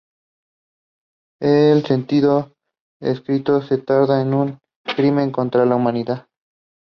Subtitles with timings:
[1.43, 2.55] En sentido
[2.99, 4.57] estricto, se trata de un
[4.95, 6.25] crimen contra la humanidad.